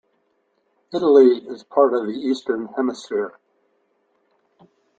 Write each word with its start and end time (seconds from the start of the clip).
Italy 0.91 1.37
is 1.47 1.61
part 1.63 1.93
of 1.93 2.07
the 2.07 2.11
Eastern 2.13 2.65
Hemisphere. 2.75 3.37